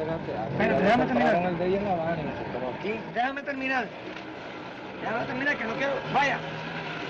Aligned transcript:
espérate. 0.00 0.32
ya 0.58 0.80
déjame 0.80 1.04
me 1.04 1.06
terminar. 1.06 1.32
compraron 1.34 1.46
el 1.46 1.58
de 1.58 1.66
ella 1.66 1.78
en 1.78 1.84
la 1.84 1.92
Habana, 1.92 2.22
pero 2.52 2.68
aquí... 2.78 3.00
Déjame 3.14 3.42
terminar. 3.42 3.86
Déjame 5.00 5.24
terminar, 5.26 5.56
que 5.56 5.64
no 5.64 5.74
quiero. 5.74 5.92
Vaya, 6.12 6.38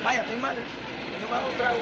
vaya, 0.05 0.21
estoy 0.23 0.37
mal. 0.37 0.57
No 1.21 1.29
me 1.29 1.37
hago 1.37 1.49
un 1.49 1.57
trago. 1.57 1.79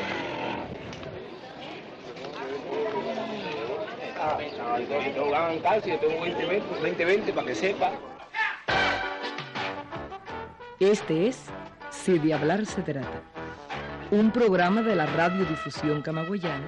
Ah, 4.20 4.36
no, 4.58 4.78
yo 4.80 4.86
tengo 4.86 5.00
que 5.00 5.10
tengo 5.10 5.30
ganas 5.30 5.52
en 5.52 5.60
calcio, 5.60 5.94
yo 5.94 6.00
tengo 6.00 6.24
20-20, 6.26 6.62
20-20 6.96 7.32
para 7.32 7.46
que 7.46 7.54
sepa. 7.54 7.90
Este 10.80 11.28
es 11.28 11.46
Si 11.90 12.18
de 12.18 12.34
hablar 12.34 12.64
se 12.66 12.82
trata, 12.82 13.22
un 14.10 14.30
programa 14.30 14.82
de 14.82 14.94
la 14.96 15.06
radiodifusión 15.06 16.02
camagüeyana 16.02 16.66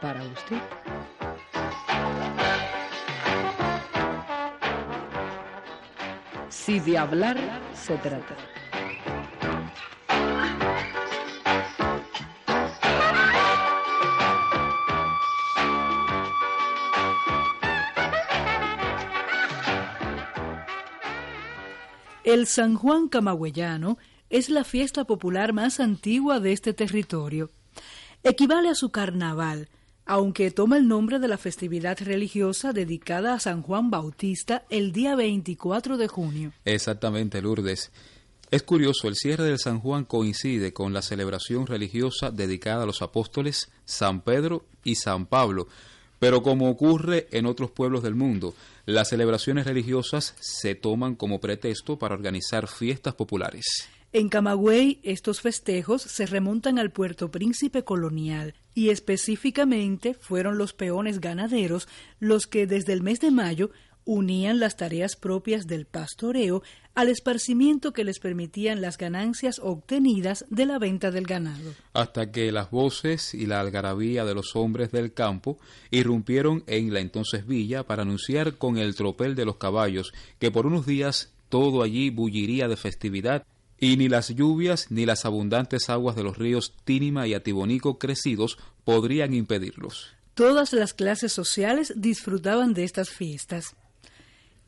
para 0.00 0.22
usted. 0.22 0.58
Si 6.64 6.78
de 6.78 6.98
hablar 6.98 7.38
se 7.72 7.96
trata. 7.96 8.36
El 22.24 22.46
San 22.46 22.74
Juan 22.74 23.08
Camagüeyano 23.08 23.96
es 24.28 24.50
la 24.50 24.64
fiesta 24.64 25.04
popular 25.04 25.54
más 25.54 25.80
antigua 25.80 26.40
de 26.40 26.52
este 26.52 26.74
territorio. 26.74 27.50
Equivale 28.22 28.68
a 28.68 28.74
su 28.74 28.90
carnaval, 28.90 29.70
aunque 30.10 30.50
toma 30.50 30.76
el 30.76 30.88
nombre 30.88 31.20
de 31.20 31.28
la 31.28 31.38
festividad 31.38 31.96
religiosa 32.00 32.72
dedicada 32.72 33.32
a 33.32 33.38
San 33.38 33.62
Juan 33.62 33.92
Bautista 33.92 34.64
el 34.68 34.90
día 34.90 35.14
24 35.14 35.98
de 35.98 36.08
junio. 36.08 36.52
Exactamente, 36.64 37.40
Lourdes. 37.40 37.92
Es 38.50 38.64
curioso, 38.64 39.06
el 39.06 39.14
cierre 39.14 39.44
del 39.44 39.60
San 39.60 39.78
Juan 39.78 40.04
coincide 40.04 40.72
con 40.72 40.92
la 40.92 41.02
celebración 41.02 41.68
religiosa 41.68 42.32
dedicada 42.32 42.82
a 42.82 42.86
los 42.86 43.02
apóstoles 43.02 43.70
San 43.84 44.22
Pedro 44.22 44.64
y 44.82 44.96
San 44.96 45.26
Pablo, 45.26 45.68
pero 46.18 46.42
como 46.42 46.68
ocurre 46.68 47.28
en 47.30 47.46
otros 47.46 47.70
pueblos 47.70 48.02
del 48.02 48.16
mundo, 48.16 48.56
las 48.86 49.10
celebraciones 49.10 49.64
religiosas 49.64 50.34
se 50.40 50.74
toman 50.74 51.14
como 51.14 51.38
pretexto 51.38 52.00
para 52.00 52.16
organizar 52.16 52.66
fiestas 52.66 53.14
populares. 53.14 53.64
En 54.12 54.28
Camagüey, 54.28 54.98
estos 55.04 55.40
festejos 55.40 56.02
se 56.02 56.26
remontan 56.26 56.80
al 56.80 56.90
puerto 56.90 57.30
príncipe 57.30 57.84
colonial 57.84 58.54
y 58.74 58.90
específicamente 58.90 60.14
fueron 60.14 60.58
los 60.58 60.72
peones 60.72 61.20
ganaderos 61.20 61.88
los 62.18 62.46
que 62.46 62.66
desde 62.66 62.92
el 62.92 63.02
mes 63.02 63.20
de 63.20 63.30
mayo 63.30 63.70
unían 64.04 64.58
las 64.60 64.76
tareas 64.76 65.14
propias 65.14 65.66
del 65.66 65.86
pastoreo 65.86 66.62
al 66.94 67.08
esparcimiento 67.08 67.92
que 67.92 68.04
les 68.04 68.18
permitían 68.18 68.80
las 68.80 68.98
ganancias 68.98 69.60
obtenidas 69.62 70.44
de 70.50 70.66
la 70.66 70.78
venta 70.78 71.10
del 71.10 71.26
ganado. 71.26 71.74
hasta 71.92 72.32
que 72.32 72.50
las 72.50 72.70
voces 72.70 73.34
y 73.34 73.46
la 73.46 73.60
algarabía 73.60 74.24
de 74.24 74.34
los 74.34 74.56
hombres 74.56 74.90
del 74.90 75.12
campo 75.12 75.58
irrumpieron 75.90 76.64
en 76.66 76.92
la 76.92 77.00
entonces 77.00 77.46
villa 77.46 77.84
para 77.84 78.02
anunciar 78.02 78.56
con 78.56 78.78
el 78.78 78.94
tropel 78.94 79.34
de 79.34 79.44
los 79.44 79.56
caballos 79.56 80.12
que 80.38 80.50
por 80.50 80.66
unos 80.66 80.86
días 80.86 81.32
todo 81.48 81.82
allí 81.82 82.10
bulliría 82.10 82.68
de 82.68 82.76
festividad 82.76 83.44
y 83.80 83.96
ni 83.96 84.08
las 84.08 84.28
lluvias 84.28 84.90
ni 84.90 85.06
las 85.06 85.24
abundantes 85.24 85.88
aguas 85.88 86.14
de 86.14 86.22
los 86.22 86.36
ríos 86.36 86.74
Tínima 86.84 87.26
y 87.26 87.34
Atibonico 87.34 87.98
crecidos 87.98 88.58
podrían 88.84 89.34
impedirlos. 89.34 90.14
Todas 90.34 90.72
las 90.72 90.94
clases 90.94 91.32
sociales 91.32 91.94
disfrutaban 91.96 92.74
de 92.74 92.84
estas 92.84 93.10
fiestas. 93.10 93.74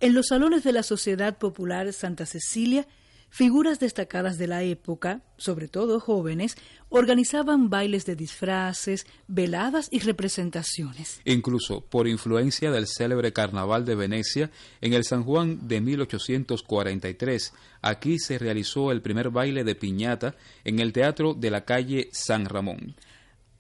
En 0.00 0.14
los 0.14 0.28
salones 0.28 0.64
de 0.64 0.72
la 0.72 0.82
Sociedad 0.82 1.38
Popular 1.38 1.92
Santa 1.92 2.26
Cecilia, 2.26 2.88
figuras 3.32 3.80
destacadas 3.80 4.36
de 4.36 4.46
la 4.46 4.62
época, 4.62 5.22
sobre 5.38 5.66
todo 5.66 6.00
jóvenes, 6.00 6.54
organizaban 6.90 7.70
bailes 7.70 8.04
de 8.04 8.14
disfraces, 8.14 9.06
veladas 9.26 9.88
y 9.90 10.00
representaciones. 10.00 11.22
Incluso 11.24 11.80
por 11.80 12.06
influencia 12.06 12.70
del 12.70 12.86
célebre 12.86 13.32
Carnaval 13.32 13.86
de 13.86 13.94
Venecia, 13.94 14.50
en 14.82 14.92
el 14.92 15.04
San 15.04 15.24
Juan 15.24 15.66
de 15.66 15.80
1843, 15.80 17.54
aquí 17.80 18.18
se 18.18 18.38
realizó 18.38 18.92
el 18.92 19.00
primer 19.00 19.30
baile 19.30 19.64
de 19.64 19.76
piñata 19.76 20.36
en 20.62 20.78
el 20.78 20.92
teatro 20.92 21.32
de 21.32 21.50
la 21.50 21.64
calle 21.64 22.10
San 22.12 22.44
Ramón. 22.44 22.94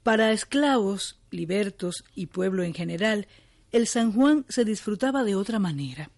Para 0.02 0.32
esclavos, 0.32 1.18
libertos 1.30 2.04
y 2.14 2.26
pueblo 2.26 2.62
en 2.62 2.74
general, 2.74 3.26
el 3.70 3.86
San 3.86 4.12
Juan 4.12 4.44
se 4.50 4.66
disfrutaba 4.66 5.24
de 5.24 5.34
otra 5.34 5.58
manera. 5.58 6.10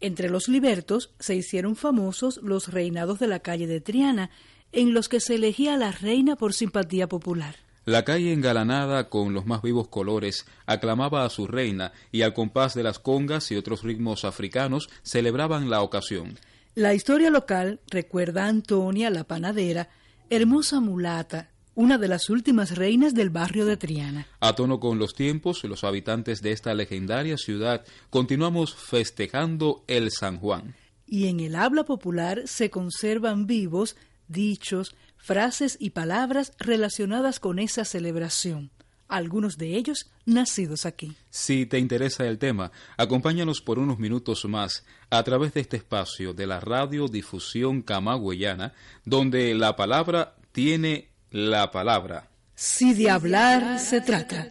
Entre 0.00 0.30
los 0.30 0.48
libertos 0.48 1.10
se 1.18 1.34
hicieron 1.34 1.76
famosos 1.76 2.40
los 2.42 2.68
reinados 2.68 3.18
de 3.18 3.26
la 3.26 3.40
calle 3.40 3.66
de 3.66 3.80
Triana, 3.80 4.30
en 4.72 4.94
los 4.94 5.08
que 5.08 5.20
se 5.20 5.34
elegía 5.34 5.74
a 5.74 5.76
la 5.76 5.92
reina 5.92 6.36
por 6.36 6.54
simpatía 6.54 7.08
popular. 7.08 7.56
La 7.84 8.04
calle 8.04 8.32
engalanada 8.32 9.08
con 9.08 9.34
los 9.34 9.46
más 9.46 9.62
vivos 9.62 9.88
colores 9.88 10.46
aclamaba 10.66 11.24
a 11.24 11.30
su 11.30 11.46
reina 11.46 11.92
y 12.12 12.22
al 12.22 12.34
compás 12.34 12.74
de 12.74 12.82
las 12.82 12.98
congas 12.98 13.50
y 13.50 13.56
otros 13.56 13.82
ritmos 13.82 14.24
africanos 14.24 14.88
celebraban 15.02 15.70
la 15.70 15.82
ocasión. 15.82 16.38
La 16.74 16.94
historia 16.94 17.30
local 17.30 17.80
recuerda 17.88 18.44
a 18.44 18.48
Antonia 18.48 19.10
la 19.10 19.24
panadera, 19.24 19.88
hermosa 20.28 20.80
mulata, 20.80 21.50
una 21.74 21.98
de 21.98 22.08
las 22.08 22.30
últimas 22.30 22.76
reinas 22.76 23.14
del 23.14 23.30
barrio 23.30 23.66
de 23.66 23.76
Triana. 23.76 24.26
A 24.40 24.54
tono 24.54 24.80
con 24.80 24.98
los 24.98 25.14
tiempos, 25.14 25.64
los 25.64 25.84
habitantes 25.84 26.42
de 26.42 26.52
esta 26.52 26.74
legendaria 26.74 27.36
ciudad 27.38 27.84
continuamos 28.10 28.74
festejando 28.74 29.84
el 29.86 30.10
San 30.10 30.38
Juan. 30.38 30.74
Y 31.06 31.26
en 31.26 31.40
el 31.40 31.56
habla 31.56 31.84
popular 31.84 32.42
se 32.46 32.70
conservan 32.70 33.46
vivos 33.46 33.96
dichos, 34.30 34.94
frases 35.16 35.76
y 35.80 35.90
palabras 35.90 36.52
relacionadas 36.58 37.40
con 37.40 37.58
esa 37.58 37.84
celebración, 37.84 38.70
algunos 39.08 39.58
de 39.58 39.76
ellos 39.76 40.08
nacidos 40.24 40.86
aquí. 40.86 41.16
Si 41.30 41.66
te 41.66 41.78
interesa 41.78 42.26
el 42.26 42.38
tema, 42.38 42.70
acompáñanos 42.96 43.60
por 43.60 43.78
unos 43.78 43.98
minutos 43.98 44.44
más 44.44 44.84
a 45.10 45.22
través 45.24 45.52
de 45.52 45.60
este 45.60 45.76
espacio 45.76 46.32
de 46.32 46.46
la 46.46 46.60
radiodifusión 46.60 47.82
camagüeyana, 47.82 48.72
donde 49.04 49.54
la 49.54 49.74
palabra 49.76 50.36
tiene 50.52 51.09
la 51.30 51.70
palabra. 51.70 52.28
Si 52.54 52.94
de 52.94 53.10
hablar 53.10 53.78
se 53.78 54.00
trata. 54.00 54.48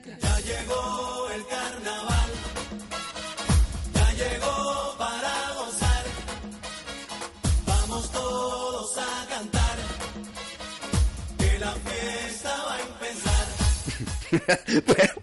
pero, 14.86 15.14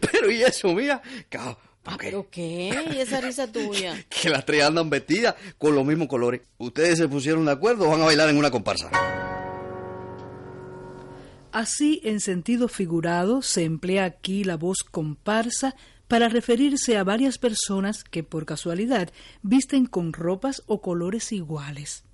pero 0.00 0.30
y 0.30 0.42
eso, 0.42 0.68
mira, 0.74 1.00
que, 1.28 1.38
Ah, 1.84 1.96
¿Pero 1.98 2.28
qué? 2.30 2.70
¿Y 2.94 2.98
esa 2.98 3.20
risa 3.20 3.50
tuya? 3.50 4.04
que 4.08 4.30
las 4.30 4.44
tres 4.44 4.62
andan 4.62 4.88
vestidas 4.88 5.34
con 5.58 5.74
los 5.74 5.84
mismos 5.84 6.08
colores. 6.08 6.42
¿Ustedes 6.58 6.98
se 6.98 7.08
pusieron 7.08 7.44
de 7.44 7.52
acuerdo 7.52 7.86
o 7.86 7.90
van 7.90 8.02
a 8.02 8.04
bailar 8.04 8.28
en 8.28 8.36
una 8.36 8.50
comparsa? 8.50 8.88
Así, 11.52 12.00
en 12.02 12.20
sentido 12.20 12.66
figurado, 12.66 13.42
se 13.42 13.64
emplea 13.64 14.04
aquí 14.04 14.42
la 14.42 14.56
voz 14.56 14.78
comparsa 14.82 15.76
para 16.08 16.28
referirse 16.28 16.96
a 16.96 17.04
varias 17.04 17.38
personas 17.38 18.04
que, 18.04 18.22
por 18.22 18.46
casualidad, 18.46 19.10
visten 19.42 19.86
con 19.86 20.12
ropas 20.12 20.62
o 20.66 20.80
colores 20.80 21.30
iguales. 21.30 22.04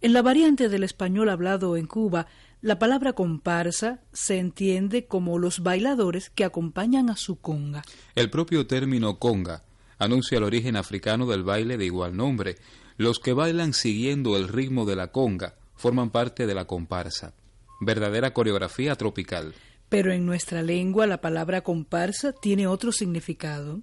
En 0.00 0.14
la 0.14 0.22
variante 0.22 0.70
del 0.70 0.84
español 0.84 1.28
hablado 1.28 1.76
en 1.76 1.86
Cuba, 1.86 2.26
la 2.62 2.78
palabra 2.78 3.12
comparsa 3.12 4.00
se 4.12 4.38
entiende 4.38 5.06
como 5.06 5.38
los 5.38 5.62
bailadores 5.62 6.30
que 6.30 6.44
acompañan 6.44 7.10
a 7.10 7.16
su 7.16 7.36
conga. 7.36 7.82
El 8.14 8.30
propio 8.30 8.66
término 8.66 9.18
conga 9.18 9.62
anuncia 9.98 10.38
el 10.38 10.44
origen 10.44 10.76
africano 10.76 11.26
del 11.26 11.44
baile 11.44 11.76
de 11.76 11.84
igual 11.84 12.16
nombre. 12.16 12.56
Los 12.96 13.18
que 13.18 13.34
bailan 13.34 13.74
siguiendo 13.74 14.36
el 14.36 14.48
ritmo 14.48 14.86
de 14.86 14.96
la 14.96 15.12
conga 15.12 15.54
forman 15.74 16.10
parte 16.10 16.46
de 16.46 16.54
la 16.54 16.64
comparsa, 16.64 17.34
verdadera 17.80 18.32
coreografía 18.32 18.94
tropical. 18.94 19.54
Pero 19.88 20.12
en 20.12 20.24
nuestra 20.24 20.62
lengua 20.62 21.06
la 21.06 21.20
palabra 21.20 21.62
comparsa 21.62 22.32
tiene 22.32 22.66
otro 22.66 22.92
significado. 22.92 23.80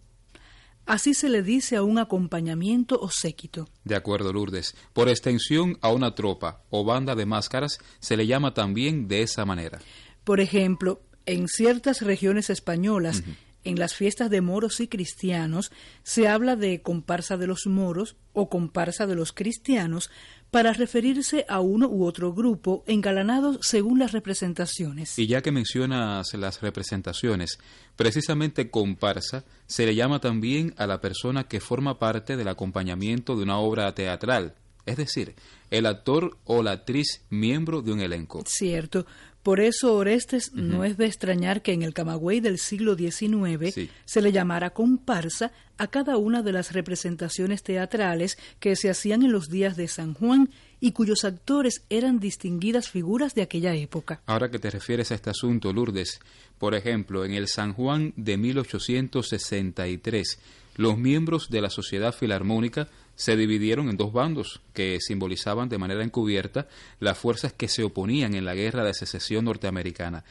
Así 0.86 1.14
se 1.14 1.28
le 1.28 1.44
dice 1.44 1.76
a 1.76 1.84
un 1.84 2.00
acompañamiento 2.00 2.98
o 2.98 3.10
séquito. 3.12 3.68
De 3.84 3.96
acuerdo, 3.96 4.32
Lourdes. 4.32 4.74
Por 4.94 5.10
extensión 5.10 5.78
a 5.82 5.92
una 5.92 6.16
tropa 6.16 6.64
o 6.70 6.86
banda 6.86 7.14
de 7.14 7.26
máscaras 7.26 7.80
se 8.00 8.16
le 8.16 8.26
llama 8.26 8.54
también 8.54 9.10
de 9.10 9.22
esa 9.22 9.44
manera. 9.44 9.80
Por 10.24 10.40
ejemplo, 10.40 11.02
en 11.26 11.50
ciertas 11.50 12.02
regiones 12.02 12.50
españolas, 12.50 13.22
en 13.68 13.78
las 13.78 13.94
fiestas 13.94 14.30
de 14.30 14.40
moros 14.40 14.80
y 14.80 14.88
cristianos 14.88 15.72
se 16.04 16.28
habla 16.28 16.56
de 16.56 16.82
comparsa 16.82 17.36
de 17.36 17.48
los 17.48 17.68
moros 17.68 18.16
o 18.32 18.50
comparsa 18.50 19.08
de 19.08 19.16
los 19.16 19.34
cristianos 19.34 20.10
para 20.52 20.72
referirse 20.72 21.46
a 21.50 21.60
uno 21.60 21.90
u 21.90 22.06
otro 22.06 22.34
grupo 22.34 22.86
engalanados 22.88 23.60
según 23.62 24.00
las 24.00 24.14
representaciones. 24.14 25.20
Y 25.20 25.28
ya 25.28 25.42
que 25.42 25.52
mencionas 25.52 26.34
las 26.36 26.62
representaciones, 26.62 27.60
precisamente 27.98 28.70
comparsa 28.70 29.44
se 29.66 29.86
le 29.86 29.96
llama 29.96 30.22
también 30.22 30.74
a 30.78 30.88
la 30.88 31.02
persona 31.02 31.50
que 31.50 31.60
forma 31.60 32.00
parte 32.00 32.38
del 32.38 32.48
acompañamiento 32.48 33.36
de 33.36 33.44
una 33.44 33.58
obra 33.58 33.94
teatral, 33.94 34.56
es 34.86 34.96
decir, 34.96 35.36
el 35.70 35.86
actor 35.86 36.38
o 36.46 36.64
la 36.64 36.72
actriz 36.72 37.26
miembro 37.30 37.82
de 37.82 37.92
un 37.92 38.00
elenco. 38.00 38.44
Cierto. 38.48 39.06
Por 39.48 39.62
eso 39.62 39.96
Orestes 39.96 40.52
no 40.56 40.84
es 40.84 40.98
de 40.98 41.06
extrañar 41.06 41.62
que 41.62 41.72
en 41.72 41.82
el 41.82 41.94
Camagüey 41.94 42.42
del 42.42 42.58
siglo 42.58 42.98
XIX 42.98 43.74
Sí. 43.74 43.90
se 44.04 44.22
le 44.22 44.34
llamara 44.34 44.72
comparsa 44.72 45.54
a 45.78 45.88
cada 45.88 46.18
una 46.18 46.42
de 46.42 46.52
las 46.52 46.74
representaciones 46.74 47.64
teatrales 47.64 48.38
que 48.60 48.76
se 48.76 48.90
hacían 48.90 49.24
en 49.24 49.32
los 49.32 49.48
días 49.48 49.78
de 49.78 49.88
San 49.88 50.16
Juan 50.16 50.50
y 50.82 50.92
cuyos 50.92 51.24
actores 51.24 51.86
eran 51.90 52.20
distinguidas 52.20 52.90
figuras 52.90 53.36
de 53.36 53.44
aquella 53.44 53.74
época. 53.74 54.22
Ahora 54.26 54.52
que 54.52 54.60
te 54.60 54.70
refieres 54.70 55.14
a 55.14 55.16
este 55.16 55.30
asunto, 55.30 55.72
Lourdes, 55.72 56.20
por 56.58 56.76
ejemplo, 56.76 57.24
en 57.24 57.34
el 57.34 57.48
San 57.48 57.72
Juan 57.72 58.12
de 58.18 58.36
1863, 58.36 60.40
los 60.76 60.98
miembros 60.98 61.50
de 61.50 61.62
la 61.62 61.70
Sociedad 61.70 62.14
Filarmónica 62.14 62.90
se 63.18 63.36
dividieron 63.36 63.90
en 63.90 63.98
dos 63.98 64.14
bandos 64.14 64.62
que 64.74 65.00
simbolizaban 65.02 65.68
de 65.70 65.80
manera 65.80 66.04
encubierta 66.04 66.68
las 67.00 67.18
fuerzas 67.18 67.52
que 67.52 67.68
se 67.68 67.84
oponían 67.84 68.36
en 68.36 68.46
la 68.46 68.54
guerra 68.54 68.86
de 68.86 68.94
secesión 68.94 69.46
norteamericana. 69.46 70.24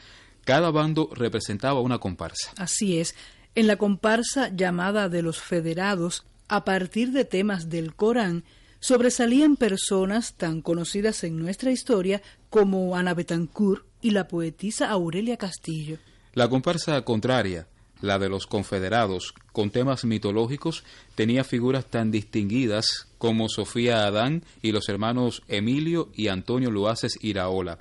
Cada 0.45 0.71
bando 0.71 1.11
representaba 1.13 1.81
una 1.81 1.99
comparsa. 1.99 2.53
Así 2.57 2.99
es, 2.99 3.17
en 3.57 3.67
la 3.67 3.77
comparsa 3.77 4.55
llamada 4.55 5.09
de 5.09 5.23
los 5.23 5.41
federados, 5.41 6.25
a 6.47 6.65
partir 6.65 7.11
de 7.11 7.25
temas 7.25 7.69
del 7.69 7.95
Corán, 7.95 8.45
sobresalían 8.79 9.57
personas 9.57 10.35
tan 10.35 10.63
conocidas 10.63 11.25
en 11.25 11.39
nuestra 11.39 11.73
historia 11.73 12.23
como 12.51 12.97
Ana 12.97 13.15
Betancourt 13.15 13.85
y 14.01 14.13
la 14.13 14.29
poetisa 14.29 14.89
Aurelia 14.91 15.37
Castillo. 15.37 15.99
La 16.35 16.49
comparsa 16.49 17.03
contraria, 17.03 17.67
la 18.01 18.19
de 18.19 18.29
los 18.29 18.47
confederados, 18.47 19.35
con 19.53 19.71
temas 19.71 20.05
mitológicos, 20.05 20.85
tenía 21.15 21.45
figuras 21.45 21.87
tan 21.87 22.11
distinguidas 22.11 23.09
como 23.19 23.49
Sofía 23.49 24.07
Adán 24.07 24.45
y 24.63 24.73
los 24.73 24.89
hermanos 24.89 25.43
Emilio 25.49 26.11
y 26.15 26.29
Antonio 26.29 26.71
Luaces 26.71 27.19
Iraola, 27.23 27.79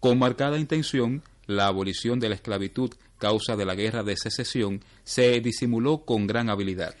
con 0.00 0.18
marcada 0.18 0.58
intención 0.58 1.22
la 1.46 1.66
abolición 1.66 2.20
de 2.20 2.28
la 2.28 2.34
esclavitud 2.34 2.92
causa 3.18 3.56
de 3.56 3.64
la 3.64 3.74
guerra 3.74 4.02
de 4.02 4.16
secesión 4.16 4.82
se 5.04 5.40
disimuló 5.40 6.04
con 6.04 6.26
gran 6.26 6.50
habilidad. 6.50 6.94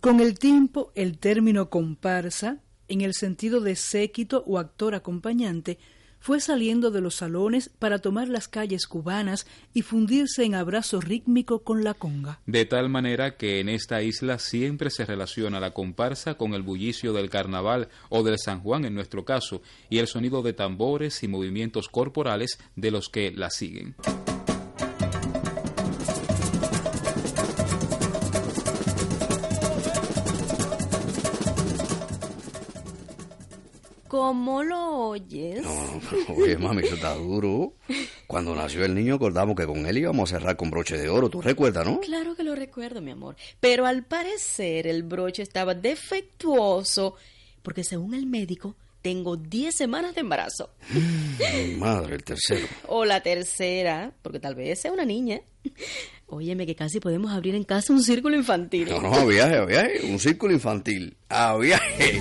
Con 0.00 0.20
el 0.20 0.38
tiempo, 0.38 0.92
el 0.94 1.18
término 1.18 1.70
comparsa, 1.70 2.58
en 2.88 3.00
el 3.02 3.14
sentido 3.14 3.60
de 3.60 3.76
séquito 3.76 4.44
o 4.46 4.58
actor 4.58 4.94
acompañante, 4.94 5.78
fue 6.20 6.40
saliendo 6.40 6.90
de 6.90 7.00
los 7.00 7.16
salones 7.16 7.70
para 7.78 7.98
tomar 7.98 8.28
las 8.28 8.48
calles 8.48 8.86
cubanas 8.86 9.46
y 9.74 9.82
fundirse 9.82 10.44
en 10.44 10.54
abrazo 10.54 11.00
rítmico 11.00 11.60
con 11.60 11.84
la 11.84 11.94
conga. 11.94 12.40
De 12.46 12.64
tal 12.64 12.88
manera 12.88 13.36
que 13.36 13.60
en 13.60 13.68
esta 13.68 14.02
isla 14.02 14.38
siempre 14.38 14.90
se 14.90 15.04
relaciona 15.04 15.60
la 15.60 15.72
comparsa 15.72 16.34
con 16.34 16.54
el 16.54 16.62
bullicio 16.62 17.12
del 17.12 17.30
carnaval 17.30 17.88
o 18.08 18.22
del 18.22 18.38
San 18.38 18.60
Juan 18.60 18.84
en 18.84 18.94
nuestro 18.94 19.24
caso, 19.24 19.62
y 19.90 19.98
el 19.98 20.06
sonido 20.06 20.42
de 20.42 20.52
tambores 20.52 21.22
y 21.22 21.28
movimientos 21.28 21.88
corporales 21.88 22.58
de 22.76 22.90
los 22.90 23.08
que 23.08 23.30
la 23.32 23.50
siguen. 23.50 23.96
¿Cómo 34.28 34.62
lo 34.62 35.08
oyes? 35.08 35.62
No, 35.62 36.00
pero, 36.10 36.38
oye, 36.38 36.58
mami, 36.58 36.82
eso 36.82 36.96
está 36.96 37.14
duro. 37.14 37.72
Cuando 38.26 38.54
nació 38.54 38.84
el 38.84 38.94
niño 38.94 39.14
acordamos 39.14 39.56
que 39.56 39.64
con 39.64 39.86
él 39.86 39.96
íbamos 39.96 40.30
a 40.30 40.36
cerrar 40.36 40.54
con 40.54 40.68
broche 40.68 40.98
de 40.98 41.08
oro. 41.08 41.30
¿Tú 41.30 41.40
recuerdas, 41.40 41.86
no? 41.86 41.98
Claro 42.00 42.36
que 42.36 42.42
lo 42.42 42.54
recuerdo, 42.54 43.00
mi 43.00 43.12
amor. 43.12 43.36
Pero 43.58 43.86
al 43.86 44.04
parecer 44.04 44.86
el 44.86 45.02
broche 45.02 45.42
estaba 45.42 45.72
defectuoso 45.72 47.14
porque 47.62 47.84
según 47.84 48.12
el 48.12 48.26
médico 48.26 48.76
tengo 49.00 49.38
10 49.38 49.74
semanas 49.74 50.14
de 50.14 50.20
embarazo. 50.20 50.74
Mi 50.92 51.76
madre, 51.76 52.16
el 52.16 52.22
tercero. 52.22 52.66
O 52.86 53.06
la 53.06 53.22
tercera, 53.22 54.12
porque 54.20 54.40
tal 54.40 54.56
vez 54.56 54.78
sea 54.78 54.92
una 54.92 55.06
niña. 55.06 55.40
Óyeme 56.26 56.66
que 56.66 56.74
casi 56.74 57.00
podemos 57.00 57.32
abrir 57.32 57.54
en 57.54 57.64
casa 57.64 57.94
un 57.94 58.02
círculo 58.02 58.36
infantil. 58.36 58.90
No, 58.90 59.00
no, 59.00 59.14
a 59.14 59.24
viaje, 59.24 59.56
a 59.56 59.64
viaje. 59.64 60.00
Un 60.04 60.18
círculo 60.18 60.52
infantil. 60.52 61.16
A 61.30 61.56
viaje. 61.56 62.20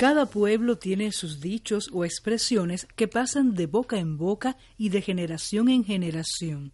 Cada 0.00 0.24
pueblo 0.24 0.78
tiene 0.78 1.12
sus 1.12 1.42
dichos 1.42 1.90
o 1.92 2.06
expresiones 2.06 2.88
que 2.96 3.06
pasan 3.06 3.54
de 3.54 3.66
boca 3.66 3.98
en 3.98 4.16
boca 4.16 4.56
y 4.78 4.88
de 4.88 5.02
generación 5.02 5.68
en 5.68 5.84
generación. 5.84 6.72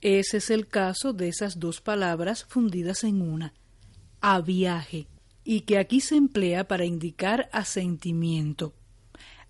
Ese 0.00 0.36
es 0.36 0.48
el 0.48 0.68
caso 0.68 1.12
de 1.12 1.26
esas 1.26 1.58
dos 1.58 1.80
palabras 1.80 2.44
fundidas 2.44 3.02
en 3.02 3.20
una, 3.20 3.52
a 4.20 4.40
viaje, 4.42 5.08
y 5.42 5.62
que 5.62 5.76
aquí 5.76 6.00
se 6.00 6.14
emplea 6.14 6.68
para 6.68 6.84
indicar 6.84 7.48
asentimiento. 7.52 8.74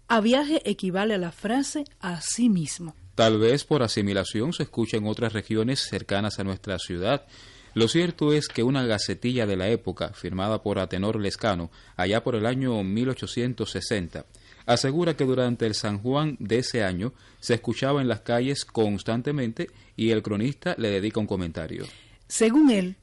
A 0.06 0.22
viaje 0.22 0.62
equivale 0.64 1.12
a 1.12 1.18
la 1.18 1.30
frase 1.30 1.84
a 2.00 2.22
sí 2.22 2.48
mismo. 2.48 2.94
Tal 3.14 3.38
vez 3.38 3.62
por 3.64 3.82
asimilación 3.82 4.54
se 4.54 4.62
escucha 4.62 4.96
en 4.96 5.06
otras 5.06 5.34
regiones 5.34 5.80
cercanas 5.80 6.38
a 6.38 6.44
nuestra 6.44 6.78
ciudad. 6.78 7.26
Lo 7.78 7.86
cierto 7.86 8.32
es 8.32 8.48
que 8.48 8.64
una 8.64 8.84
gacetilla 8.84 9.46
de 9.46 9.54
la 9.54 9.68
época, 9.68 10.12
firmada 10.12 10.64
por 10.64 10.80
Atenor 10.80 11.20
Lescano, 11.20 11.70
allá 11.94 12.24
por 12.24 12.34
el 12.34 12.44
año 12.44 12.82
1860, 12.82 14.26
asegura 14.66 15.16
que 15.16 15.24
durante 15.24 15.64
el 15.64 15.76
San 15.76 16.00
Juan 16.00 16.36
de 16.40 16.58
ese 16.58 16.82
año 16.82 17.12
se 17.38 17.54
escuchaba 17.54 18.00
en 18.00 18.08
las 18.08 18.22
calles 18.22 18.64
constantemente 18.64 19.68
y 19.94 20.10
el 20.10 20.24
cronista 20.24 20.74
le 20.76 20.90
dedica 20.90 21.20
un 21.20 21.28
comentario. 21.28 21.86
Según 22.26 22.72
él, 22.72 22.96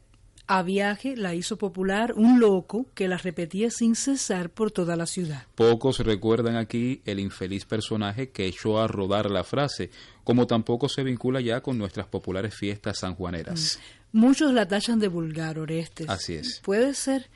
a 0.47 0.61
viaje 0.61 1.15
la 1.15 1.33
hizo 1.33 1.57
popular 1.57 2.13
un 2.15 2.39
loco 2.39 2.85
que 2.93 3.07
la 3.07 3.17
repetía 3.17 3.71
sin 3.71 3.95
cesar 3.95 4.49
por 4.49 4.71
toda 4.71 4.95
la 4.95 5.05
ciudad. 5.05 5.47
Pocos 5.55 5.99
recuerdan 5.99 6.55
aquí 6.55 7.01
el 7.05 7.19
infeliz 7.19 7.65
personaje 7.65 8.29
que 8.29 8.45
echó 8.45 8.79
a 8.79 8.87
rodar 8.87 9.31
la 9.31 9.43
frase, 9.43 9.89
como 10.23 10.45
tampoco 10.45 10.87
se 10.87 11.03
vincula 11.03 11.41
ya 11.41 11.61
con 11.61 11.77
nuestras 11.77 12.07
populares 12.07 12.53
fiestas 12.53 12.99
sanjuaneras. 12.99 13.79
Muchos 14.15 14.53
la 14.53 14.65
tachan 14.65 14.99
de 14.99 15.09
vulgar, 15.09 15.59
Orestes. 15.59 16.07
Así 16.07 16.35
es. 16.35 16.61
Puede 16.63 16.93
ser, 16.93 17.29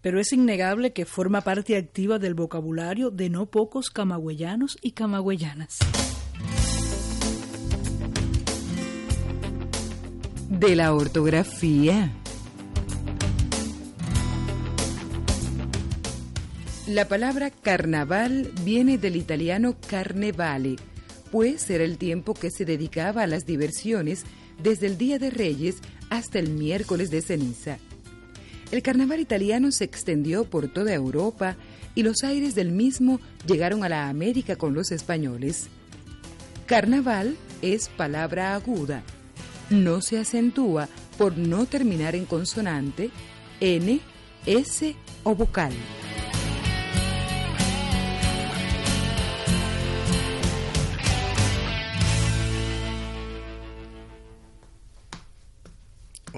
pero 0.00 0.18
es 0.18 0.32
innegable 0.32 0.92
que 0.92 1.04
forma 1.04 1.42
parte 1.42 1.76
activa 1.76 2.18
del 2.18 2.34
vocabulario 2.34 3.12
de 3.12 3.30
no 3.30 3.46
pocos 3.46 3.88
camagüeyanos 3.88 4.76
y 4.82 4.90
camagüeyanas. 4.90 5.78
De 10.48 10.74
la 10.74 10.92
ortografía. 10.92 12.10
La 16.88 17.06
palabra 17.06 17.50
carnaval 17.50 18.50
viene 18.64 18.98
del 18.98 19.14
italiano 19.14 19.76
carnevale, 19.86 20.74
pues 21.30 21.70
era 21.70 21.84
el 21.84 21.96
tiempo 21.96 22.34
que 22.34 22.50
se 22.50 22.64
dedicaba 22.64 23.22
a 23.22 23.28
las 23.28 23.46
diversiones 23.46 24.24
desde 24.60 24.86
el 24.86 24.98
Día 24.98 25.18
de 25.18 25.30
Reyes 25.30 25.76
hasta 26.16 26.38
el 26.38 26.50
miércoles 26.50 27.10
de 27.10 27.22
ceniza. 27.22 27.78
El 28.70 28.82
carnaval 28.82 29.20
italiano 29.20 29.70
se 29.70 29.84
extendió 29.84 30.44
por 30.44 30.68
toda 30.68 30.92
Europa 30.92 31.56
y 31.94 32.02
los 32.02 32.24
aires 32.24 32.54
del 32.54 32.72
mismo 32.72 33.20
llegaron 33.46 33.84
a 33.84 33.88
la 33.88 34.08
América 34.08 34.56
con 34.56 34.74
los 34.74 34.90
españoles. 34.90 35.68
Carnaval 36.66 37.36
es 37.62 37.88
palabra 37.88 38.54
aguda. 38.54 39.02
No 39.70 40.00
se 40.00 40.18
acentúa 40.18 40.88
por 41.18 41.38
no 41.38 41.66
terminar 41.66 42.16
en 42.16 42.24
consonante, 42.24 43.10
N, 43.60 44.00
S 44.46 44.96
o 45.22 45.34
vocal. 45.34 45.72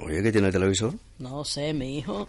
Oye, 0.07 0.23
¿qué 0.23 0.31
tiene 0.31 0.47
el 0.47 0.53
televisor? 0.53 0.93
No 1.19 1.43
sé, 1.43 1.73
mi 1.73 1.97
hijo. 1.97 2.27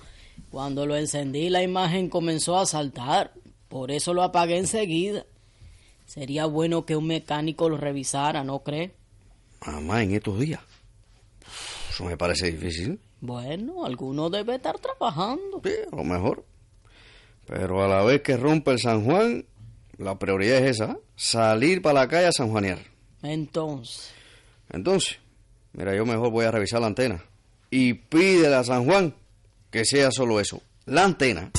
Cuando 0.51 0.87
lo 0.87 0.97
encendí, 0.97 1.49
la 1.49 1.63
imagen 1.63 2.09
comenzó 2.09 2.59
a 2.59 2.67
saltar. 2.67 3.33
Por 3.69 3.91
eso 3.91 4.15
lo 4.15 4.23
apagué 4.23 4.59
enseguida. 4.59 5.25
Sería 6.07 6.47
bueno 6.47 6.87
que 6.87 6.97
un 6.97 7.07
mecánico 7.07 7.69
lo 7.69 7.77
revisara, 7.77 8.43
¿no 8.45 8.61
cree? 8.61 8.95
Mamá, 9.67 10.03
en 10.03 10.15
estos 10.15 10.39
días. 10.41 10.61
Eso 11.91 12.05
me 12.05 12.17
parece 12.17 12.51
difícil. 12.53 12.99
Bueno, 13.21 13.85
alguno 13.85 14.31
debe 14.31 14.55
estar 14.57 14.79
trabajando. 14.79 15.61
Sí, 15.65 15.73
a 15.93 15.97
lo 15.97 16.05
mejor. 16.05 16.45
Pero 17.47 17.83
a 17.83 17.89
la 17.89 18.03
vez 18.05 18.23
que 18.23 18.37
rompe 18.37 18.71
el 18.73 18.79
San 18.79 19.05
Juan, 19.05 19.45
La 19.99 20.19
prioridad 20.19 20.59
es 20.59 20.77
esa, 20.77 20.93
¿eh? 20.93 20.97
salir 21.17 21.83
para 21.83 22.01
la 22.01 22.09
calle 22.09 22.27
a 22.29 22.33
San 22.33 22.51
Juanier. 22.51 22.79
Entonces, 23.23 24.13
Entonces, 24.71 25.19
mira, 25.73 25.95
yo 25.97 26.07
mejor 26.07 26.31
voy 26.31 26.45
a 26.45 26.51
revisar 26.53 26.81
la 26.81 26.87
antena. 26.87 27.25
Y 27.71 27.95
pídele 27.95 28.55
a 28.55 28.65
San 28.65 28.85
Juan 28.85 29.15
que 29.71 29.85
sea 29.85 30.11
solo 30.11 30.41
eso, 30.41 30.63
la 30.87 31.05
antena. 31.05 31.51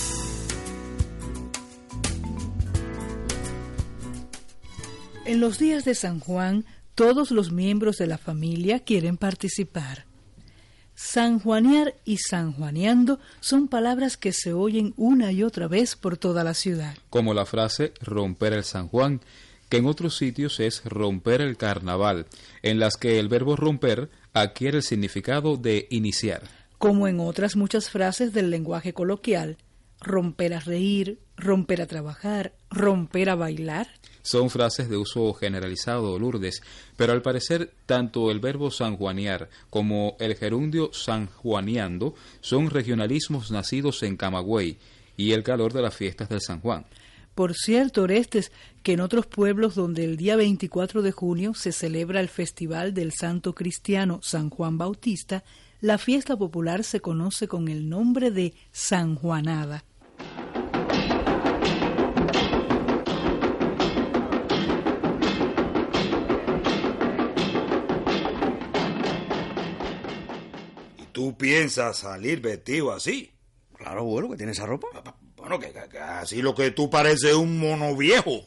En 5.25 5.39
los 5.39 5.59
días 5.59 5.85
de 5.85 5.93
San 5.93 6.19
Juan, 6.19 6.65
todos 6.95 7.29
los 7.29 7.51
miembros 7.51 7.97
de 7.97 8.07
la 8.07 8.17
familia 8.17 8.79
quieren 8.79 9.15
participar. 9.15 10.05
Sanjuanear 10.95 11.95
y 12.03 12.17
sanjuaneando 12.17 13.19
son 13.39 13.67
palabras 13.67 14.17
que 14.17 14.33
se 14.33 14.53
oyen 14.53 14.93
una 14.97 15.31
y 15.31 15.43
otra 15.43 15.67
vez 15.67 15.95
por 15.95 16.17
toda 16.17 16.43
la 16.43 16.53
ciudad. 16.53 16.97
Como 17.09 17.33
la 17.33 17.45
frase 17.45 17.93
romper 18.01 18.53
el 18.53 18.63
San 18.63 18.89
Juan, 18.89 19.21
que 19.69 19.77
en 19.77 19.85
otros 19.85 20.17
sitios 20.17 20.59
es 20.59 20.83
romper 20.83 21.41
el 21.41 21.55
carnaval, 21.55 22.25
en 22.63 22.79
las 22.79 22.97
que 22.97 23.19
el 23.19 23.29
verbo 23.29 23.55
romper 23.55 24.09
adquiere 24.33 24.77
el 24.77 24.83
significado 24.83 25.57
de 25.57 25.87
iniciar. 25.89 26.43
Como 26.77 27.07
en 27.07 27.19
otras 27.19 27.55
muchas 27.55 27.89
frases 27.89 28.33
del 28.33 28.49
lenguaje 28.49 28.93
coloquial, 28.93 29.57
romper 30.01 30.53
a 30.53 30.59
reír, 30.59 31.19
romper 31.35 31.81
a 31.81 31.87
trabajar, 31.87 32.53
romper 32.69 33.29
a 33.29 33.35
bailar. 33.35 33.87
Son 34.21 34.49
frases 34.49 34.89
de 34.89 34.97
uso 34.97 35.33
generalizado, 35.33 36.19
Lourdes, 36.19 36.61
pero 36.95 37.13
al 37.13 37.21
parecer 37.21 37.73
tanto 37.85 38.31
el 38.31 38.39
verbo 38.39 38.71
sanjuanear 38.71 39.49
como 39.69 40.15
el 40.19 40.35
gerundio 40.35 40.91
sanjuaneando 40.93 42.15
son 42.41 42.69
regionalismos 42.69 43.51
nacidos 43.51 44.03
en 44.03 44.17
Camagüey 44.17 44.77
y 45.17 45.31
el 45.31 45.43
calor 45.43 45.73
de 45.73 45.81
las 45.81 45.95
fiestas 45.95 46.29
del 46.29 46.41
San 46.41 46.61
Juan. 46.61 46.85
Por 47.39 47.53
cierto, 47.55 48.03
Orestes, 48.03 48.51
que 48.83 48.91
en 48.91 48.99
otros 48.99 49.25
pueblos 49.25 49.73
donde 49.73 50.03
el 50.03 50.17
día 50.17 50.35
24 50.35 51.01
de 51.01 51.13
junio 51.13 51.53
se 51.53 51.71
celebra 51.71 52.19
el 52.19 52.27
festival 52.27 52.93
del 52.93 53.13
santo 53.13 53.55
cristiano 53.55 54.19
San 54.21 54.49
Juan 54.49 54.77
Bautista, 54.77 55.45
la 55.79 55.97
fiesta 55.97 56.35
popular 56.35 56.83
se 56.83 56.99
conoce 56.99 57.47
con 57.47 57.69
el 57.69 57.87
nombre 57.87 58.29
de 58.31 58.55
San 58.73 59.15
Juanada. 59.15 59.85
¿Y 70.97 71.05
tú 71.13 71.37
piensas 71.37 71.99
salir 71.99 72.41
vestido 72.41 72.91
así? 72.91 73.31
Claro, 73.77 74.01
abuelo, 74.01 74.29
que 74.29 74.35
tiene 74.35 74.51
esa 74.51 74.65
ropa. 74.65 74.87
Bueno, 75.49 75.65
que, 75.65 75.71
que- 75.73 75.89
que 75.89 75.97
así 75.97 76.43
lo 76.43 76.53
que 76.53 76.69
tú 76.69 76.91
pareces 76.91 77.33
un 77.33 77.57
mono 77.57 77.95
viejo. 77.95 78.43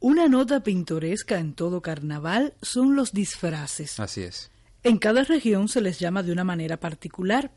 Una 0.00 0.28
nota 0.28 0.62
pintoresca 0.62 1.38
en 1.38 1.54
todo 1.54 1.80
carnaval 1.80 2.54
son 2.60 2.96
los 2.96 3.12
disfraces. 3.12 4.00
Así 4.00 4.22
es. 4.22 4.50
En 4.82 4.98
cada 4.98 5.22
región 5.22 5.68
se 5.68 5.80
les 5.80 6.00
llama 6.00 6.24
de 6.24 6.32
una 6.32 6.42
manera 6.42 6.78
particular, 6.80 7.52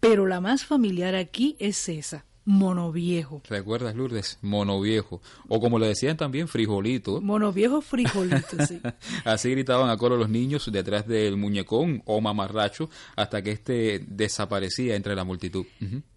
pero 0.00 0.26
la 0.26 0.40
más 0.40 0.64
familiar 0.64 1.14
aquí 1.14 1.54
es 1.58 1.86
esa, 1.90 2.24
monoviejo. 2.46 3.42
¿Recuerdas, 3.48 3.94
Lourdes? 3.94 4.38
Mono 4.40 4.80
viejo. 4.80 5.20
O 5.48 5.60
como 5.60 5.78
le 5.78 5.88
decían 5.88 6.16
también, 6.16 6.48
frijolito. 6.48 7.20
Monoviejo 7.20 7.82
frijolito, 7.82 8.64
sí. 8.66 8.80
Así 9.24 9.50
gritaban 9.50 9.90
a 9.90 9.96
coro 9.98 10.16
los 10.16 10.30
niños 10.30 10.70
detrás 10.72 11.06
del 11.06 11.36
muñecón 11.36 12.02
o 12.06 12.20
mamarracho 12.20 12.88
hasta 13.16 13.42
que 13.42 13.50
éste 13.50 14.04
desaparecía 14.08 14.96
entre 14.96 15.14
la 15.14 15.24
multitud. 15.24 15.66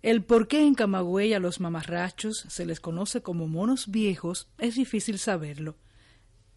El 0.01 0.23
por 0.23 0.47
qué 0.47 0.65
en 0.65 0.75
Camagüey 0.75 1.33
a 1.33 1.39
los 1.39 1.59
mamarrachos 1.59 2.45
se 2.47 2.65
les 2.65 2.79
conoce 2.79 3.21
como 3.21 3.47
monos 3.47 3.89
viejos 3.89 4.47
es 4.59 4.75
difícil 4.75 5.17
saberlo. 5.17 5.75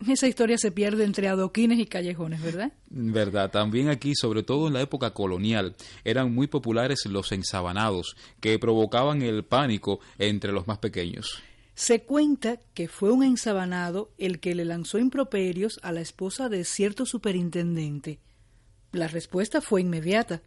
Esa 0.09 0.27
historia 0.27 0.59
se 0.59 0.73
pierde 0.73 1.05
entre 1.05 1.29
adoquines 1.29 1.79
y 1.79 1.87
callejones, 1.87 2.43
¿verdad? 2.43 2.73
Verdad, 2.89 3.51
también 3.51 3.89
aquí, 3.89 4.15
sobre 4.15 4.43
todo 4.43 4.67
en 4.67 4.75
la 4.75 4.81
época 4.81 5.13
colonial, 5.13 5.77
eran 6.05 6.35
muy 6.35 6.47
populares 6.47 7.07
los 7.07 7.31
ensabanados, 7.33 8.17
que 8.41 8.59
provocaban 8.59 9.23
el 9.23 9.45
pánico 9.45 10.01
entre 10.19 10.53
los 10.53 10.67
más 10.67 10.79
pequeños. 10.79 11.43
Se 11.75 12.03
cuenta 12.03 12.59
que 12.75 12.89
fue 12.89 13.13
un 13.13 13.23
ensabanado 13.23 14.11
el 14.19 14.41
que 14.41 14.55
le 14.55 14.65
lanzó 14.65 14.99
improperios 14.99 15.79
a 15.83 15.93
la 15.93 16.01
esposa 16.01 16.49
de 16.49 16.65
cierto 16.65 17.07
superintendente. 17.07 18.19
La 18.93 19.09
respuesta 19.09 19.61
fue 19.61 19.81
inmediata. 19.81 20.43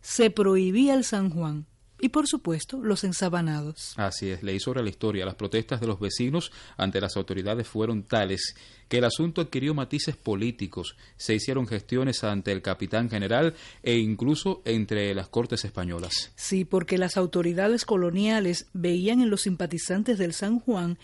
Se 0.00 0.30
prohibía 0.30 0.94
el 0.94 1.04
San 1.04 1.30
Juan 1.30 1.66
y, 2.00 2.10
por 2.10 2.26
supuesto, 2.26 2.78
los 2.82 3.04
ensabanados. 3.04 3.94
Así 3.96 4.30
es, 4.30 4.42
leí 4.42 4.60
sobre 4.60 4.82
la 4.82 4.90
historia. 4.90 5.24
Las 5.24 5.34
protestas 5.34 5.80
de 5.80 5.86
los 5.86 6.00
vecinos 6.00 6.52
ante 6.76 7.00
las 7.00 7.16
autoridades 7.16 7.66
fueron 7.66 8.04
tales 8.04 8.54
que 8.88 8.98
el 8.98 9.04
asunto 9.04 9.40
adquirió 9.40 9.74
matices 9.74 10.16
políticos. 10.16 10.96
Se 11.16 11.34
hicieron 11.34 11.66
gestiones 11.66 12.24
ante 12.24 12.52
el 12.52 12.62
capitán 12.62 13.10
general 13.10 13.54
e 13.82 13.96
incluso 13.98 14.62
entre 14.64 15.14
las 15.14 15.28
cortes 15.28 15.64
españolas. 15.64 16.32
Sí, 16.36 16.64
porque 16.64 16.98
las 16.98 17.16
autoridades 17.16 17.84
coloniales 17.84 18.66
veían 18.72 19.20
en 19.20 19.30
los 19.30 19.42
simpatizantes 19.42 20.18
del 20.18 20.32
San 20.32 20.58
Juan 20.60 20.98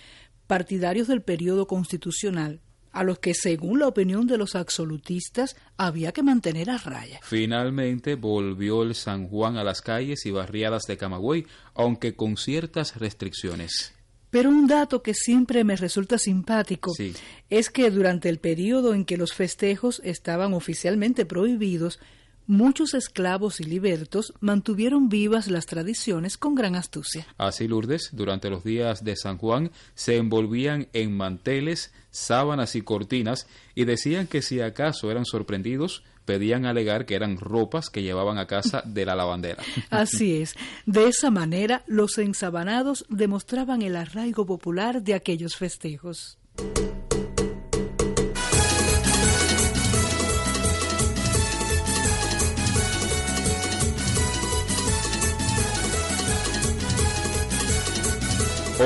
partidarios 0.46 1.08
del 1.08 1.22
periodo 1.22 1.66
constitucional, 1.66 2.60
a 2.94 3.04
los 3.04 3.18
que, 3.18 3.34
según 3.34 3.80
la 3.80 3.88
opinión 3.88 4.26
de 4.26 4.38
los 4.38 4.54
absolutistas, 4.54 5.56
había 5.76 6.12
que 6.12 6.22
mantener 6.22 6.70
a 6.70 6.78
raya. 6.78 7.20
Finalmente 7.22 8.14
volvió 8.14 8.82
el 8.84 8.94
San 8.94 9.28
Juan 9.28 9.56
a 9.58 9.64
las 9.64 9.82
calles 9.82 10.24
y 10.26 10.30
barriadas 10.30 10.84
de 10.84 10.96
Camagüey, 10.96 11.46
aunque 11.74 12.14
con 12.14 12.36
ciertas 12.36 12.96
restricciones. 12.96 13.92
Pero 14.30 14.48
un 14.48 14.66
dato 14.66 15.02
que 15.02 15.14
siempre 15.14 15.62
me 15.64 15.76
resulta 15.76 16.18
simpático 16.18 16.92
Sí. 16.96 17.12
es 17.50 17.70
que 17.70 17.90
durante 17.90 18.28
el 18.28 18.38
periodo 18.38 18.94
en 18.94 19.04
que 19.04 19.16
los 19.16 19.32
festejos 19.32 20.00
estaban 20.04 20.54
oficialmente 20.54 21.24
prohibidos, 21.26 22.00
muchos 22.46 22.94
esclavos 22.94 23.60
y 23.60 23.64
libertos 23.64 24.32
mantuvieron 24.40 25.08
vivas 25.08 25.48
las 25.48 25.66
tradiciones 25.66 26.36
con 26.36 26.54
gran 26.54 26.74
astucia. 26.76 27.26
Así 27.38 27.68
Lourdes, 27.68 28.10
durante 28.12 28.50
los 28.50 28.64
días 28.64 29.04
de 29.04 29.16
San 29.16 29.38
Juan, 29.38 29.70
se 29.94 30.16
envolvían 30.16 30.88
en 30.92 31.16
manteles, 31.16 31.92
sábanas 32.10 32.76
y 32.76 32.82
cortinas 32.82 33.46
y 33.74 33.84
decían 33.84 34.26
que 34.26 34.42
si 34.42 34.60
acaso 34.60 35.10
eran 35.10 35.24
sorprendidos, 35.24 36.02
pedían 36.24 36.64
alegar 36.66 37.06
que 37.06 37.14
eran 37.14 37.36
ropas 37.36 37.90
que 37.90 38.02
llevaban 38.02 38.38
a 38.38 38.46
casa 38.46 38.82
de 38.84 39.04
la 39.04 39.14
lavandera. 39.14 39.62
Así 39.90 40.36
es, 40.36 40.54
de 40.86 41.08
esa 41.08 41.30
manera 41.30 41.82
los 41.86 42.18
ensabanados 42.18 43.04
demostraban 43.08 43.82
el 43.82 43.96
arraigo 43.96 44.46
popular 44.46 45.02
de 45.02 45.14
aquellos 45.14 45.56
festejos. 45.56 46.38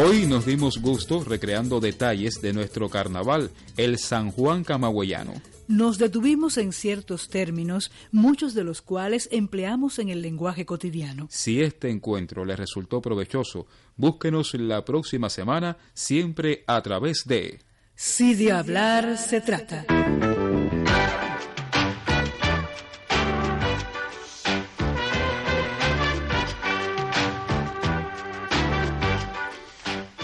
Hoy 0.04 0.26
nos 0.26 0.46
dimos 0.46 0.80
gusto 0.80 1.24
recreando 1.24 1.80
detalles 1.80 2.40
de 2.40 2.52
nuestro 2.52 2.88
carnaval, 2.88 3.50
el 3.76 3.98
San 3.98 4.30
Juan 4.30 4.62
camagüeyano. 4.62 5.32
Nos 5.66 5.98
detuvimos 5.98 6.56
en 6.56 6.72
ciertos 6.72 7.28
términos, 7.28 7.90
muchos 8.12 8.54
de 8.54 8.62
los 8.62 8.80
cuales 8.80 9.28
empleamos 9.32 9.98
en 9.98 10.08
el 10.08 10.22
lenguaje 10.22 10.64
cotidiano. 10.64 11.26
Si 11.30 11.60
este 11.60 11.90
encuentro 11.90 12.44
le 12.44 12.54
resultó 12.54 13.02
provechoso, 13.02 13.66
búsquenos 13.96 14.54
la 14.54 14.84
próxima 14.84 15.28
semana, 15.30 15.76
siempre 15.94 16.62
a 16.68 16.80
través 16.80 17.24
de... 17.26 17.58
Si 17.96 18.34
de 18.34 18.52
hablar 18.52 19.18
se 19.18 19.40
trata. 19.40 19.84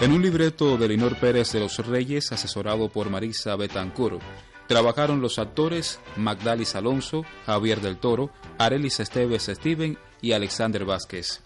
En 0.05 0.11
un 0.11 0.21
libreto 0.21 0.77
de 0.77 0.87
Linor 0.87 1.15
Pérez 1.15 1.51
de 1.53 1.59
los 1.59 1.83
Reyes, 1.83 2.31
asesorado 2.31 2.89
por 2.89 3.09
Marisa 3.09 3.55
Betancourt, 3.55 4.21
trabajaron 4.67 5.19
los 5.19 5.39
actores 5.39 5.99
Magdalis 6.15 6.75
Alonso, 6.75 7.25
Javier 7.47 7.81
del 7.81 7.97
Toro, 7.97 8.29
Arelis 8.59 8.99
Esteves 8.99 9.49
Steven 9.51 9.97
y 10.21 10.33
Alexander 10.33 10.85
Vázquez. 10.85 11.41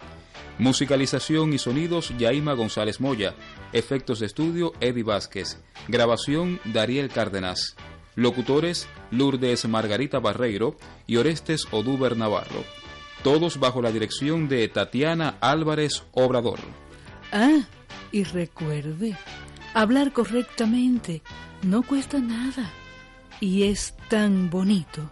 Musicalización 0.57 1.53
y 1.53 1.57
sonidos 1.57 2.11
Yaima 2.17 2.51
González 2.51 2.99
Moya. 2.99 3.33
Efectos 3.71 4.19
de 4.19 4.25
estudio 4.25 4.73
Eddie 4.81 5.03
Vázquez. 5.03 5.57
Grabación 5.87 6.59
Dariel 6.65 7.07
Cárdenas. 7.07 7.77
Locutores 8.15 8.89
Lourdes 9.09 9.69
Margarita 9.69 10.19
Barreiro 10.19 10.75
y 11.07 11.15
Orestes 11.15 11.61
Odúber 11.71 12.17
Navarro. 12.17 12.65
Todos 13.23 13.57
bajo 13.57 13.81
la 13.81 13.93
dirección 13.93 14.49
de 14.49 14.67
Tatiana 14.67 15.37
Álvarez 15.39 16.03
Obrador. 16.11 16.59
Ah, 17.31 17.61
y 18.11 18.23
recuerde, 18.23 19.15
hablar 19.73 20.11
correctamente 20.11 21.21
no 21.61 21.83
cuesta 21.83 22.19
nada 22.19 22.69
y 23.39 23.63
es 23.63 23.95
tan 24.09 24.49
bonito. 24.49 25.09